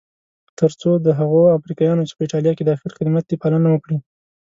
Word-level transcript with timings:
تر 0.59 0.71
څو 0.81 0.89
د 1.05 1.07
هغو 1.19 1.41
امریکایانو 1.57 2.07
چې 2.07 2.13
په 2.15 2.23
ایټالیا 2.25 2.53
کې 2.57 2.63
داخل 2.69 2.89
خدمت 2.97 3.23
دي 3.27 3.35
پالنه 3.41 3.69
وکړي. 3.71 3.97